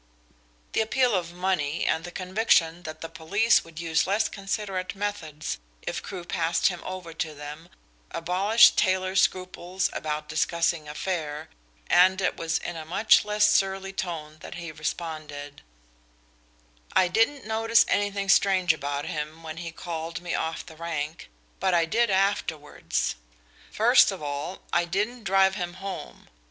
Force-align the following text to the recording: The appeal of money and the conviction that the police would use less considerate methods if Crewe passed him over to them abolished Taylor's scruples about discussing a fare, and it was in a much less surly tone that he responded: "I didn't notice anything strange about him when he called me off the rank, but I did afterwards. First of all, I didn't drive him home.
The 0.73 0.81
appeal 0.81 1.13
of 1.13 1.31
money 1.31 1.85
and 1.85 2.03
the 2.03 2.09
conviction 2.11 2.81
that 2.89 3.01
the 3.01 3.07
police 3.07 3.63
would 3.63 3.79
use 3.79 4.07
less 4.07 4.27
considerate 4.29 4.95
methods 4.95 5.59
if 5.83 6.01
Crewe 6.01 6.25
passed 6.25 6.69
him 6.69 6.81
over 6.83 7.13
to 7.13 7.35
them 7.35 7.69
abolished 8.09 8.79
Taylor's 8.79 9.21
scruples 9.21 9.91
about 9.93 10.27
discussing 10.27 10.89
a 10.89 10.95
fare, 10.95 11.49
and 11.85 12.19
it 12.19 12.35
was 12.35 12.57
in 12.57 12.75
a 12.77 12.83
much 12.83 13.23
less 13.23 13.47
surly 13.47 13.93
tone 13.93 14.37
that 14.39 14.55
he 14.55 14.71
responded: 14.71 15.61
"I 16.93 17.07
didn't 17.07 17.45
notice 17.45 17.85
anything 17.87 18.27
strange 18.27 18.73
about 18.73 19.05
him 19.05 19.43
when 19.43 19.57
he 19.57 19.71
called 19.71 20.19
me 20.19 20.33
off 20.33 20.65
the 20.65 20.75
rank, 20.77 21.29
but 21.59 21.75
I 21.75 21.85
did 21.85 22.09
afterwards. 22.09 23.17
First 23.69 24.11
of 24.11 24.23
all, 24.23 24.63
I 24.73 24.83
didn't 24.85 25.25
drive 25.25 25.53
him 25.53 25.75
home. 25.75 26.27